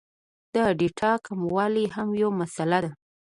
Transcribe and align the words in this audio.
د 0.53 0.55
ډېټا 0.79 1.11
کموالی 1.25 1.85
هم 1.95 2.09
یو 2.21 2.29
مسئله 2.41 2.79
ده 2.83 2.91